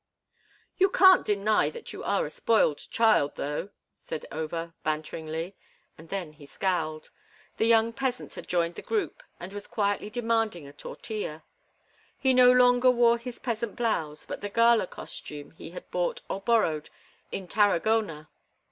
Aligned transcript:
"You 0.79 0.89
can't 0.89 1.23
deny 1.23 1.69
that 1.69 1.93
you 1.93 2.03
are 2.03 2.25
a 2.25 2.31
spoiled 2.31 2.79
child, 2.89 3.35
though," 3.35 3.69
said 3.99 4.25
Over, 4.31 4.73
banteringly, 4.83 5.55
and 5.95 6.09
then 6.09 6.33
he 6.33 6.47
scowled. 6.47 7.11
The 7.57 7.67
young 7.67 7.93
peasant 7.93 8.33
had 8.33 8.47
joined 8.47 8.73
the 8.73 8.81
group 8.81 9.21
and 9.39 9.53
was 9.53 9.67
quietly 9.67 10.09
demanding 10.09 10.65
a 10.67 10.73
tortilla. 10.73 11.43
He 12.17 12.33
no 12.33 12.51
longer 12.51 12.89
wore 12.89 13.19
his 13.19 13.37
peasant 13.37 13.75
blouse, 13.75 14.25
but 14.25 14.41
the 14.41 14.49
gala 14.49 14.87
costume 14.87 15.51
he 15.51 15.69
had 15.69 15.91
bought 15.91 16.21
or 16.27 16.41
borrowed 16.41 16.89
in 17.31 17.47
Tarragona. 17.47 18.27